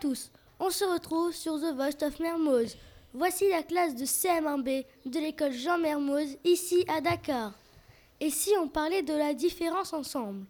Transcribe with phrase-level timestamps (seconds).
[0.00, 2.76] tous, on se retrouve sur The Voice of Mermoz.
[3.14, 7.52] Voici la classe de CM1B de l'école Jean Mermoz, ici à Dakar.
[8.20, 10.44] Et si on parlait de la différence ensemble?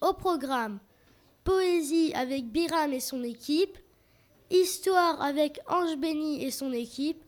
[0.00, 0.78] Au programme,
[1.44, 3.78] poésie avec Biram et son équipe,
[4.50, 7.22] histoire avec Ange Béni et son équipe,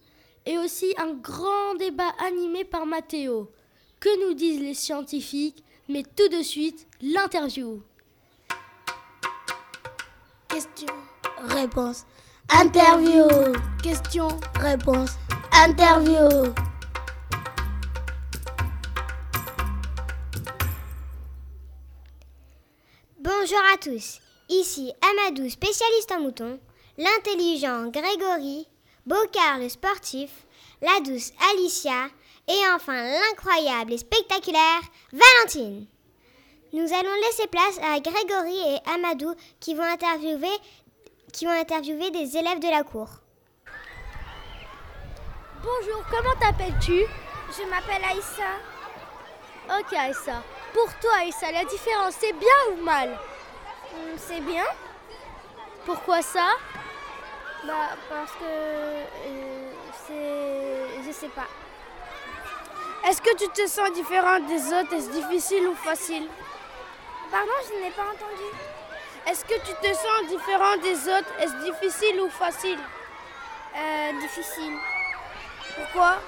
[0.46, 3.50] et aussi un grand débat animé par Mathéo.
[4.00, 5.64] Que nous disent les scientifiques?
[5.88, 7.82] Mais tout de suite, l'interview.
[10.48, 10.94] Question,
[11.42, 12.04] réponse,
[12.50, 13.26] interview.
[13.82, 14.28] Question,
[14.60, 15.12] réponse,
[15.52, 16.52] interview.
[23.18, 26.58] Bonjour à tous, ici Amadou, spécialiste en moutons,
[26.98, 28.66] l'intelligent Grégory,
[29.06, 30.30] Bocard le sportif,
[30.80, 32.08] la douce Alicia
[32.48, 34.80] et enfin l'incroyable et spectaculaire
[35.12, 35.86] Valentine.
[36.72, 40.56] Nous allons laisser place à Grégory et Amadou qui vont interviewer,
[41.34, 43.08] qui vont interviewer des élèves de la cour.
[45.62, 47.02] Bonjour, comment t'appelles-tu?
[47.50, 48.52] Je m'appelle Aïssa.
[49.80, 50.42] Ok Aïssa.
[50.72, 53.10] Pour toi Aïssa, la différence c'est bien ou mal?
[53.10, 54.64] Hmm, C'est bien
[55.84, 56.50] Pourquoi ça?
[57.66, 59.72] Bah parce que euh,
[60.06, 61.02] c'est...
[61.04, 61.48] Je sais pas.
[63.08, 64.94] Est-ce que tu te sens différent des autres?
[64.94, 66.28] Est-ce difficile ou facile?
[67.30, 68.50] Pardon, je n'ai pas entendu.
[69.26, 71.32] Est-ce que tu te sens différent des autres?
[71.40, 72.78] Est-ce difficile ou facile?
[73.76, 74.76] Euh, difficile.
[75.76, 76.18] Pourquoi?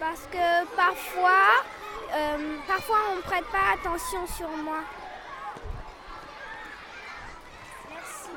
[0.00, 1.62] Parce que parfois,
[2.12, 4.80] euh, parfois on ne prête pas attention sur moi.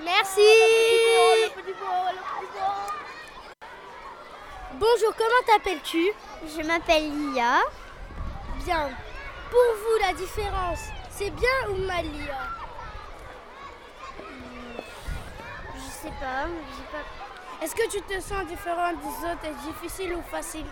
[0.04, 0.42] Merci.
[4.74, 6.12] Bonjour, comment t'appelles-tu?
[6.56, 7.62] Je m'appelle Lia.
[8.66, 8.90] Bien.
[9.50, 12.50] Pour vous, la différence, c'est bien ou mal, Lia
[15.76, 17.64] Je sais pas.
[17.64, 19.46] Est-ce que tu te sens différent des autres?
[19.46, 20.66] Est-ce difficile ou facile?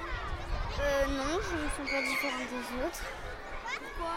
[0.80, 3.04] Euh, non, je ne suis pas différente des autres.
[3.66, 4.16] Pourquoi?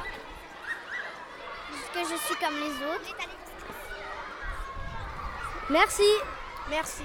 [1.71, 3.16] Parce que je suis comme les autres.
[5.71, 6.10] Merci.
[6.69, 7.03] Merci.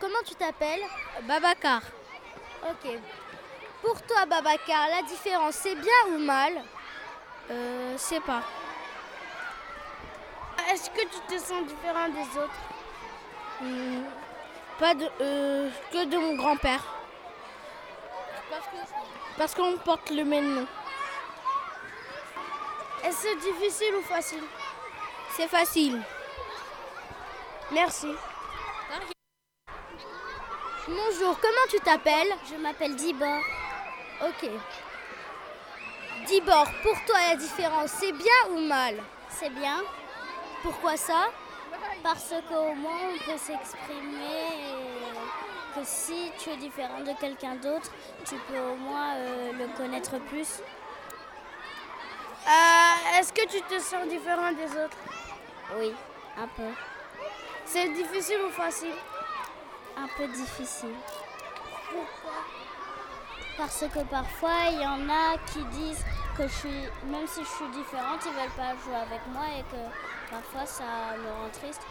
[0.00, 0.84] Comment tu t'appelles?
[1.22, 1.82] Babacar.
[2.68, 2.98] Ok.
[3.82, 6.52] Pour toi, Babacar, la différence, c'est bien ou mal?
[7.50, 8.42] Euh, sais pas.
[10.70, 12.79] Est-ce que tu te sens différent des autres?
[13.60, 14.02] Hmm,
[14.78, 15.06] Pas de.
[15.20, 16.82] euh, que de mon grand-père.
[19.36, 20.66] Parce qu'on porte le même nom.
[23.04, 24.42] Est-ce difficile ou facile?
[25.36, 26.02] C'est facile.
[27.70, 28.12] Merci.
[30.88, 32.34] Bonjour, comment tu t'appelles?
[32.50, 33.40] Je m'appelle Dibor.
[34.22, 34.50] Ok.
[36.26, 38.96] Dibor, pour toi, la différence, c'est bien ou mal?
[39.30, 39.82] C'est bien
[40.62, 41.28] Pourquoi ça?
[42.02, 47.90] Parce qu'au moins on peut s'exprimer et que si tu es différent de quelqu'un d'autre,
[48.24, 50.60] tu peux au moins euh, le connaître plus.
[52.46, 54.96] Euh, Est-ce que tu te sens différent des autres?
[55.78, 55.94] Oui,
[56.36, 56.70] un peu.
[57.64, 58.94] C'est difficile ou facile?
[59.96, 60.94] Un peu difficile.
[63.56, 66.04] Parce que parfois il y en a qui disent
[66.36, 69.62] que je suis, même si je suis différente, ils veulent pas jouer avec moi et
[69.62, 69.76] que
[70.30, 70.84] parfois ça
[71.18, 71.82] me rend triste.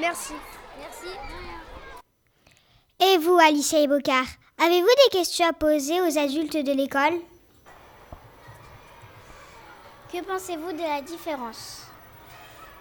[0.00, 0.34] Merci.
[0.78, 1.16] Merci.
[3.00, 4.26] Et vous, Alicia et Bocard,
[4.58, 7.14] avez-vous des questions à poser aux adultes de l'école?
[10.12, 11.84] Que pensez-vous de la différence?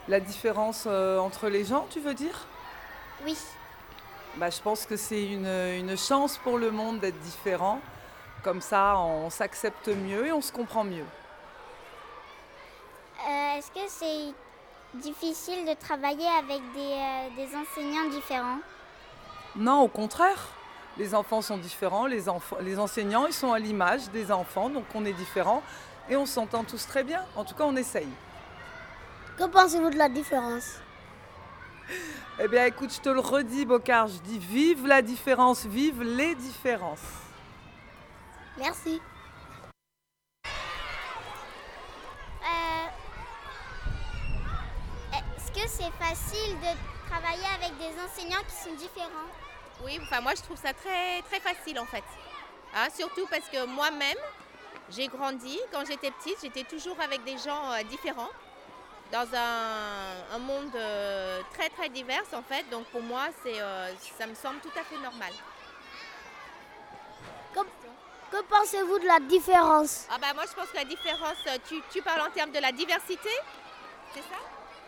[0.07, 2.45] La différence euh, entre les gens, tu veux dire?
[3.25, 3.35] Oui.
[4.37, 7.79] bah, Je pense que c'est une, une chance pour le monde d'être différent.
[8.43, 11.05] Comme ça, on s'accepte mieux et on se comprend mieux.
[13.27, 14.33] Euh, Est-ce que c'est
[14.99, 18.59] difficile de travailler avec des, euh, des enseignants différents?
[19.55, 20.47] Non, au contraire.
[20.97, 22.23] Les enfants sont différents, les,
[22.61, 25.61] les enseignants, ils sont à l'image des enfants, donc on est différents
[26.09, 27.23] et on s'entend tous très bien.
[27.35, 28.07] En tout cas, on essaye.
[29.37, 30.79] Que pensez-vous de la différence?
[32.39, 36.35] Eh bien, écoute, je te le redis, Bocard, je dis vive la différence, vive les
[36.35, 36.99] différences.
[38.59, 39.01] Merci.
[42.43, 42.87] Euh,
[45.15, 49.29] Est-ce que c'est facile de travailler avec des enseignants qui sont différents
[49.83, 52.03] Oui, enfin moi je trouve ça très très facile en fait.
[52.73, 54.17] Hein, surtout parce que moi-même,
[54.89, 58.29] j'ai grandi, quand j'étais petite, j'étais toujours avec des gens euh, différents,
[59.11, 62.69] dans un, un monde euh, très très divers en fait.
[62.69, 65.33] Donc pour moi, c'est, euh, ça me semble tout à fait normal.
[68.31, 70.05] Que, pensez-vous de la différence?
[70.11, 71.37] Ah bah moi je pense que la différence,
[71.67, 73.29] tu, tu parles en termes de la diversité?
[74.13, 74.39] C'est ça?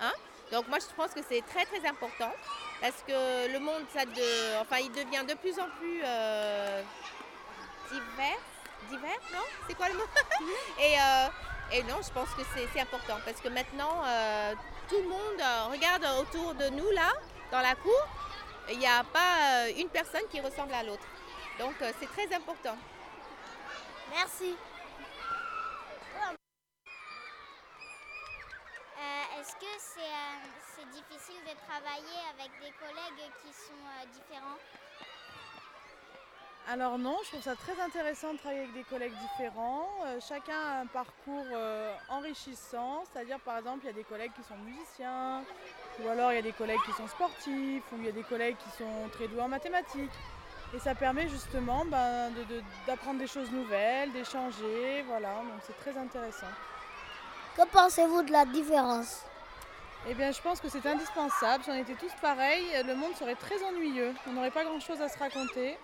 [0.02, 0.12] Hein?
[0.51, 2.31] Donc moi, je pense que c'est très très important
[2.81, 6.81] parce que le monde, ça de, enfin, il devient de plus en plus euh,
[7.92, 8.40] divers.
[8.90, 9.44] Divers, non?
[9.68, 10.06] C'est quoi le mot?
[10.80, 11.28] Et, euh,
[11.72, 14.54] et non, je pense que c'est important parce que maintenant, euh,
[14.88, 15.42] tout le monde
[15.72, 17.12] regarde autour de nous là,
[17.52, 18.07] dans la cour,
[18.72, 21.06] il n'y a pas une personne qui ressemble à l'autre.
[21.60, 22.75] Donc c'est très important.
[24.12, 24.56] Merci.
[29.00, 30.38] Euh, Est-ce que c'est euh,
[30.76, 34.58] c'est difficile de travailler avec des collègues qui sont euh, différents
[36.68, 39.88] Alors non, je trouve ça très intéressant de travailler avec des collègues différents.
[40.06, 44.34] Euh, chacun a un parcours euh, enrichissant, c'est-à-dire par exemple il y a des collègues
[44.36, 45.44] qui sont musiciens,
[46.00, 48.24] ou alors il y a des collègues qui sont sportifs, ou il y a des
[48.24, 50.12] collègues qui sont très doués en mathématiques.
[50.76, 55.78] Et ça permet justement ben, de- de- d'apprendre des choses nouvelles, d'échanger, voilà, donc c'est
[55.80, 56.46] très intéressant.
[57.58, 59.24] Que pensez-vous de la différence?
[60.07, 63.36] Eh bien je pense que c'est indispensable, si on était tous pareils, le monde serait
[63.36, 65.78] très ennuyeux, on n'aurait pas grand-chose à se raconter.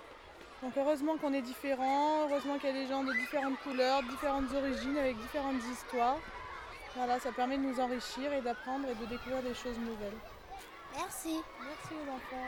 [0.64, 4.52] Donc heureusement qu'on est différents, heureusement qu'il y a des gens de différentes couleurs, différentes
[4.54, 6.18] origines, avec différentes histoires.
[6.96, 10.18] Voilà, ça permet de nous enrichir et d'apprendre et de découvrir des choses nouvelles.
[10.96, 11.42] Merci.
[11.60, 12.46] Merci les enfants.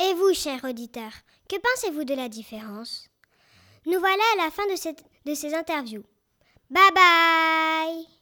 [0.00, 1.12] Et vous, chers auditeurs,
[1.48, 3.08] que pensez-vous de la différence?
[3.86, 6.04] Nous voilà à la fin de, cette, de ces interviews.
[6.70, 8.17] Bye bye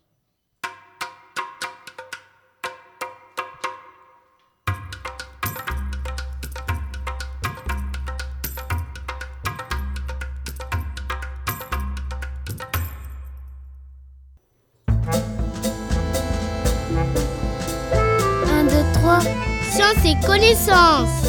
[19.86, 21.26] Science et connaissances.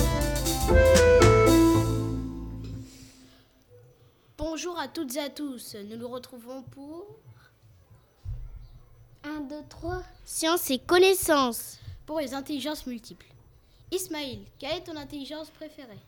[4.36, 5.75] Bonjour à toutes et à tous.
[5.88, 7.06] Nous nous retrouvons pour
[9.24, 10.01] 1, 2, 3.
[10.25, 11.77] Science et connaissances.
[12.07, 13.27] pour les intelligences multiples.
[13.92, 16.00] Ismaïl, quelle est ton intelligence préférée?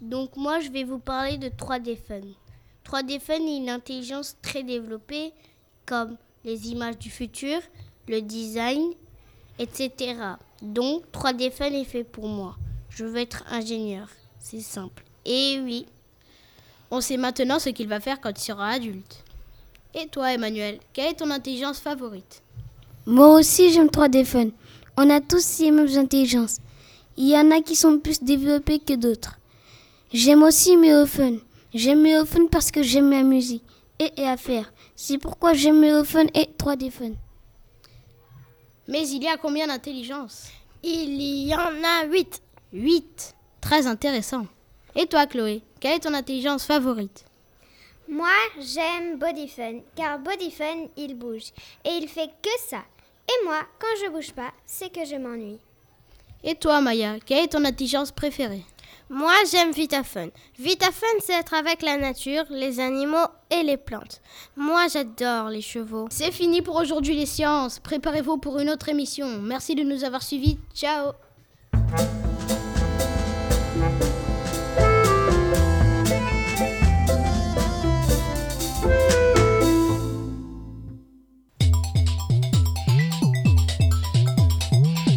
[0.00, 2.22] Donc moi, je vais vous parler de 3D Fun.
[2.86, 5.34] 3D Fun est une intelligence très développée
[5.84, 7.60] comme les images du futur,
[8.08, 8.94] le design,
[9.58, 10.14] etc.
[10.62, 12.56] Donc 3D Fun est fait pour moi.
[12.90, 14.08] Je veux être ingénieur.
[14.38, 15.04] C'est simple.
[15.24, 15.86] Et oui,
[16.90, 19.22] On sait maintenant ce qu'il va faire quand il sera adulte.
[19.94, 22.42] Et toi, Emmanuel, quelle est ton intelligence favorite?
[23.06, 24.48] Moi aussi, j'aime 3D Fun.
[24.96, 26.58] On a tous ces mêmes intelligences.
[27.16, 29.38] Il y en a qui sont plus développées que d'autres.
[30.12, 31.36] J'aime aussi Fun.
[31.72, 33.62] J'aime Fun parce que j'aime la musique
[33.98, 34.72] et, et à faire.
[34.96, 37.12] C'est pourquoi j'aime Fun et 3D Fun.
[38.90, 40.48] Mais il y a combien d'intelligences?
[40.82, 42.42] Il y en a 8.
[42.72, 43.34] 8.
[43.60, 44.46] Très intéressant.
[44.96, 47.24] Et toi, Chloé, quelle est ton intelligence favorite?
[48.08, 48.26] Moi,
[48.58, 51.52] j'aime Bodyfun, car Bodyfun, il bouge.
[51.84, 52.82] Et il fait que ça.
[53.28, 55.60] Et moi, quand je bouge pas, c'est que je m'ennuie.
[56.42, 58.64] Et toi, Maya, quelle est ton intelligence préférée?
[59.08, 60.28] Moi, j'aime VitaFun.
[60.58, 64.20] VitaFun, c'est être avec la nature, les animaux et les plantes.
[64.56, 66.06] Moi, j'adore les chevaux.
[66.10, 67.78] C'est fini pour aujourd'hui les sciences.
[67.80, 69.40] Préparez-vous pour une autre émission.
[69.42, 70.58] Merci de nous avoir suivis.
[70.74, 71.12] Ciao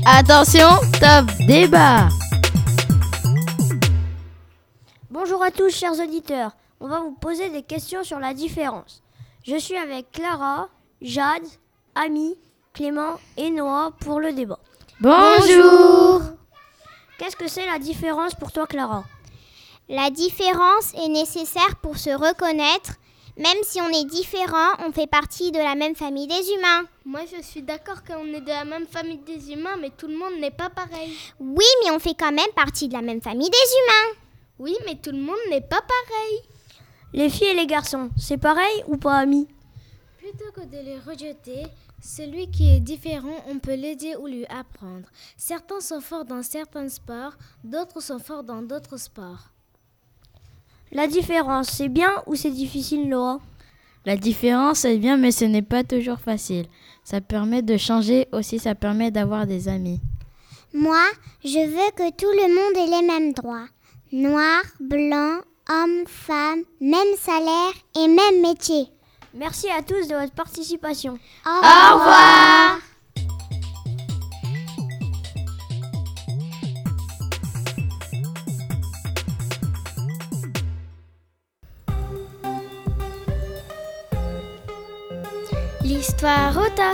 [0.05, 0.67] Attention,
[0.99, 2.09] top débat
[5.43, 6.51] Bonjour à tous, chers auditeurs.
[6.79, 9.03] On va vous poser des questions sur la différence.
[9.45, 10.69] Je suis avec Clara,
[11.01, 11.43] Jade,
[11.95, 12.37] Ami,
[12.71, 14.59] Clément et Noah pour le débat.
[15.01, 16.21] Bonjour
[17.17, 19.03] Qu'est-ce que c'est la différence pour toi, Clara?
[19.89, 22.93] La différence est nécessaire pour se reconnaître.
[23.35, 26.83] Même si on est différent, on fait partie de la même famille des humains.
[27.03, 30.15] Moi, je suis d'accord qu'on est de la même famille des humains, mais tout le
[30.15, 31.13] monde n'est pas pareil.
[31.41, 34.22] Oui, mais on fait quand même partie de la même famille des humains.
[34.63, 36.39] Oui, mais tout le monde n'est pas pareil.
[37.11, 39.45] Les filles et les garçons, c'est pareil ou pas, Ami?
[40.17, 41.63] Plutôt que de les rejeter,
[42.01, 45.09] celui qui est différent, on peut l'aider ou lui apprendre.
[45.35, 47.33] Certains sont forts dans certains sports,
[47.65, 49.49] d'autres sont forts dans d'autres sports.
[50.93, 53.41] La différence, c'est bien ou c'est difficile, Noah
[54.05, 56.67] La différence est bien, mais ce n'est pas toujours facile.
[57.03, 59.99] Ça permet de changer, aussi ça permet d'avoir des amis.
[60.73, 61.03] Moi,
[61.43, 63.67] je veux que tout le monde ait les mêmes droits.
[64.15, 68.87] Noir, blanc, homme, femme, même salaire et même métier.
[69.33, 71.17] Merci à tous de votre participation.
[71.43, 72.77] Au revoir.
[85.81, 86.91] L'histoire au tas.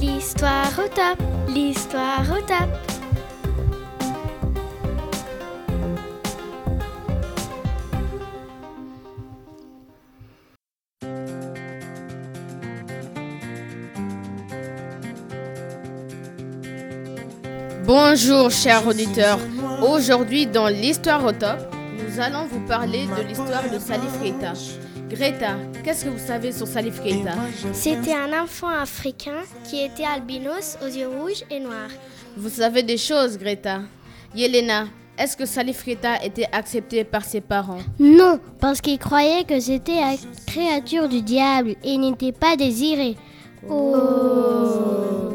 [0.00, 2.91] L'histoire au top, l'histoire au top.
[17.84, 19.40] Bonjour chers auditeurs.
[19.82, 21.58] Aujourd'hui dans l'histoire au top,
[21.98, 24.52] nous allons vous parler de l'histoire de Salif Keita.
[25.10, 27.32] Greta, qu'est-ce que vous savez sur Salif Keita
[27.72, 31.90] C'était un enfant africain qui était albinos aux yeux rouges et noirs.
[32.36, 33.80] Vous savez des choses Greta.
[34.34, 34.86] Yelena,
[35.18, 37.82] est-ce que Salif Keita était accepté par ses parents?
[37.98, 40.14] Non, parce qu'il croyait que c'était la
[40.46, 43.16] créature du diable et n'était pas désiré.
[43.68, 45.30] Oh.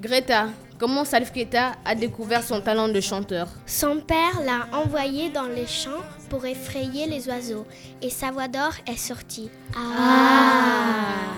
[0.00, 0.46] Greta,
[0.78, 5.66] comment Salif Keita a découvert son talent de chanteur Son père l'a envoyé dans les
[5.66, 7.66] champs pour effrayer les oiseaux
[8.02, 9.50] et sa voix d'or est sortie.
[9.76, 11.36] Ah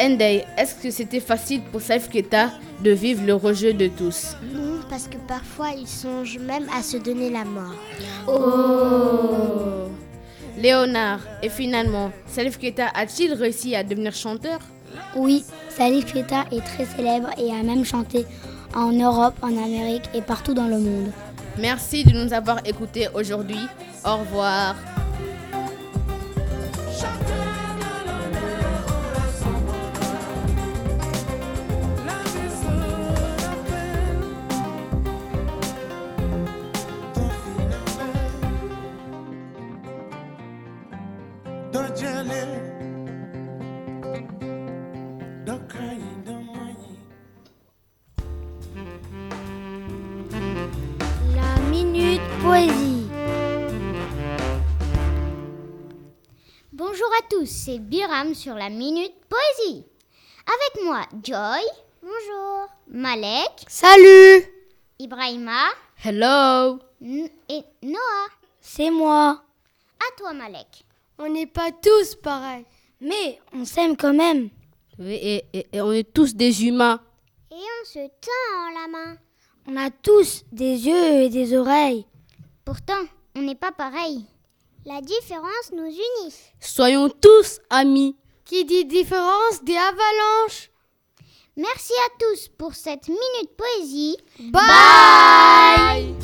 [0.00, 2.50] Endey, est-ce que c'était facile pour Salif Keita
[2.84, 6.96] de vivre le rejet de tous Non, parce que parfois il songe même à se
[6.96, 7.74] donner la mort.
[8.28, 9.88] Oh
[10.56, 14.58] Léonard, et finalement, Salif Keita a-t-il réussi à devenir chanteur
[15.16, 18.26] Oui, Salif Keita est très célèbre et a même chanté
[18.74, 21.10] en Europe, en Amérique et partout dans le monde.
[21.58, 23.66] Merci de nous avoir écoutés aujourd'hui.
[24.04, 24.76] Au revoir.
[56.78, 59.84] Bonjour à tous, c'est Biram sur la Minute Poésie.
[60.46, 61.60] Avec moi, Joy.
[62.00, 62.68] Bonjour.
[62.86, 63.64] Malek.
[63.66, 64.44] Salut
[65.00, 65.64] Ibrahima.
[66.04, 68.28] Hello N- et Noah.
[68.60, 69.42] C'est moi.
[69.98, 70.84] À toi, Malek.
[71.18, 72.64] On n'est pas tous pareils.
[73.00, 74.48] Mais on s'aime quand même.
[75.00, 77.00] Oui, et, et- et on est tous des humains.
[77.50, 79.16] Et on se tend la main.
[79.66, 82.06] On a tous des yeux et des oreilles.
[82.64, 83.02] Pourtant,
[83.34, 84.24] on n'est pas pareil.
[84.88, 86.34] La différence nous unit.
[86.60, 88.16] Soyons tous amis.
[88.46, 90.70] Qui dit différence dit avalanche.
[91.58, 94.16] Merci à tous pour cette minute poésie.
[94.50, 96.14] Bye